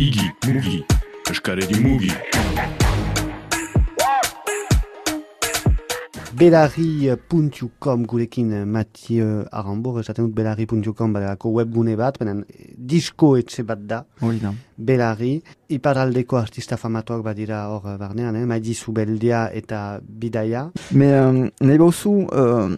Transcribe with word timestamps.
Igi, 0.00 0.30
mugi, 0.48 0.78
eskaredi 1.28 1.76
mugi. 1.84 2.08
Belarri.com 6.32 8.06
gurekin 8.08 8.64
Mathieu 8.64 9.44
Arambor, 9.52 9.98
esaten 10.00 10.24
dut 10.24 10.32
Belarri.com 10.38 11.12
badelako 11.12 11.52
webgune 11.58 11.98
bat, 12.00 12.16
benen 12.16 12.46
disko 12.78 13.34
etxe 13.36 13.66
bat 13.68 13.82
da, 13.90 13.98
Hori 14.24 14.40
da. 14.40 14.54
Belarri. 14.78 15.34
Iparaldeko 15.68 16.40
artista 16.40 16.80
famatuak 16.80 17.20
badira 17.28 17.66
hor 17.68 17.84
barnean, 18.00 18.40
eh? 18.40 18.46
Maidi 18.48 18.72
Zubeldia 18.72 19.50
eta 19.52 20.00
Bidaia. 20.00 20.70
Me, 20.96 21.12
um, 21.20 21.44
nahi 21.60 21.84
bauzu, 21.84 22.16
uh, 22.32 22.72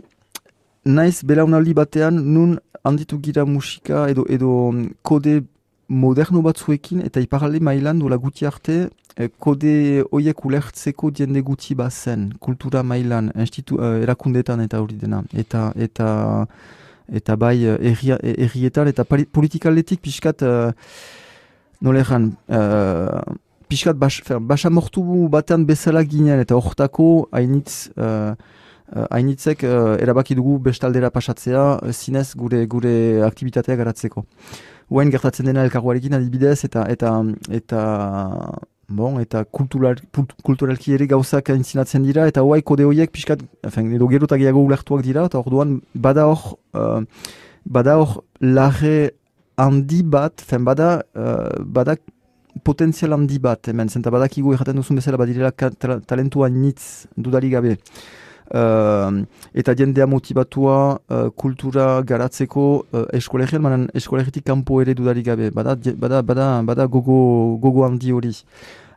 naiz 0.90 1.22
belaunaldi 1.22 1.78
batean 1.84 2.18
nun 2.34 2.58
handitu 2.82 3.22
gira 3.22 3.46
musika 3.46 4.08
edo 4.10 4.26
edo 4.28 4.52
um, 4.72 4.88
kode 5.06 5.44
moderno 5.92 6.42
batzuekin 6.42 7.02
eta 7.04 7.20
iparalde 7.20 7.60
mailan 7.60 7.98
dola 8.00 8.16
guti 8.16 8.46
arte 8.48 8.76
eh, 9.16 9.28
kode 9.38 10.02
hoiek 10.10 10.44
ulertzeko 10.48 11.10
jende 11.14 11.42
guti 11.44 11.76
bazen, 11.76 12.30
kultura 12.40 12.82
mailan, 12.82 13.30
institu, 13.36 13.76
uh, 13.78 13.98
erakundetan 14.02 14.62
eta 14.64 14.80
hori 14.80 14.96
dena. 14.96 15.22
Eta, 15.36 15.66
eta, 15.76 16.08
eta 17.12 17.36
bai 17.36 17.56
eh, 17.68 17.76
eh, 17.92 18.34
errietan 18.46 18.88
eta 18.88 19.04
politikaletik 19.04 20.00
pixkat, 20.00 20.42
uh, 20.48 20.72
nola 21.84 22.00
erran, 22.00 22.32
uh, 22.48 23.20
pixkat 23.68 23.96
bas, 24.00 24.16
fer, 24.24 24.40
batean 24.40 25.66
bezala 25.66 26.02
ginen 26.04 26.40
eta 26.40 26.56
hortako 26.56 27.28
hainitz 27.32 27.90
uh, 27.96 28.34
hainitzek 29.10 29.64
uh, 29.64 29.96
erabaki 30.00 30.34
dugu 30.36 30.58
bestaldera 30.58 31.10
pasatzea 31.10 31.80
zinez 31.92 32.34
gure 32.36 32.66
gure 32.66 33.22
aktivitatea 33.24 33.76
garatzeko. 33.76 34.24
Guain 34.92 35.10
gertatzen 35.12 35.48
dena 35.48 35.64
elkarguarekin 35.64 36.14
adibidez 36.18 36.66
eta 36.66 36.84
eta 36.92 37.12
eta 37.58 37.82
bon, 38.92 39.18
eta 39.22 39.44
kultural, 39.58 39.96
kulturalki 40.44 40.92
ere 40.96 41.06
gauzak 41.08 41.48
aintzinatzen 41.54 42.04
dira 42.04 42.26
eta 42.28 42.42
hoai 42.44 42.60
kode 42.70 42.84
horiek 42.84 43.12
pixkat, 43.14 43.40
efen, 43.64 43.88
edo 43.96 44.08
gero 44.12 44.28
eta 44.28 44.36
gehiago 44.42 44.64
ulertuak 44.66 45.04
dira 45.06 45.24
eta 45.30 45.40
orduan 45.40 45.78
bada 45.94 46.26
hor 46.28 46.42
uh, 46.76 47.00
bada 47.64 47.96
hor 48.02 48.18
lage 48.40 49.12
handi 49.56 50.02
bat, 50.16 50.44
fen 50.44 50.64
bada, 50.68 50.90
uh, 51.16 51.62
bada 51.78 51.96
potentzial 52.64 53.16
handi 53.16 53.38
bat, 53.40 53.68
hemen, 53.72 53.88
zenta 53.88 54.12
badakigu 54.12 54.52
erraten 54.54 54.76
duzun 54.76 55.00
bezala 55.00 55.20
badirela 55.20 55.52
talentua 55.52 56.50
nitz 56.52 57.06
dudari 57.16 57.50
gabe. 57.54 57.78
Uh, 58.52 59.24
eta 59.56 59.72
jendea 59.72 60.04
motivatua 60.06 61.00
uh, 61.08 61.30
kultura 61.32 62.02
garatzeko 62.04 62.84
uh, 62.92 63.06
eskolegian, 63.16 63.62
manan 63.64 63.86
eskolegitik 63.96 64.44
kanpo 64.44 64.82
ere 64.82 64.92
dudari 64.94 65.22
gabe. 65.24 65.48
Bada, 65.50 65.74
bada, 65.96 66.20
bada, 66.22 66.48
bada 66.62 66.86
gogo, 66.86 67.56
gogo 67.62 67.86
handi 67.86 68.12
hori. 68.12 68.34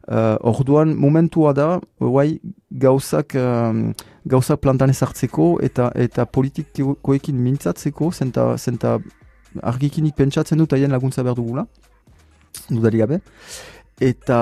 Uh, 0.06 0.36
orduan, 0.44 0.92
momentua 0.94 1.53
da, 1.56 1.80
guai, 2.03 2.42
gauzak, 2.70 3.38
um, 3.39 3.94
gauzak 4.28 4.59
plantan 4.59 4.92
ezartzeko 4.92 5.56
eta 5.64 5.88
eta 5.95 6.28
politikoekin 6.28 7.39
mintzatzeko, 7.39 8.11
zenta, 8.11 8.52
zenta 8.59 9.00
argikinik 9.64 10.20
pentsatzen 10.20 10.59
dut 10.59 10.76
haien 10.76 10.92
laguntza 10.92 11.23
behar 11.23 11.39
dugula, 11.39 11.66
dudari 12.70 13.06
gabe. 13.06 13.23
Eta, 14.03 14.39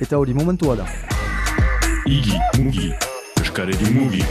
eta 0.00 0.22
hori 0.22 0.38
momentua 0.38 0.78
da. 0.78 0.90
Igi, 2.06 2.38
mugi, 2.62 2.94
eskaredi 3.60 3.90
mugi. 3.90 4.24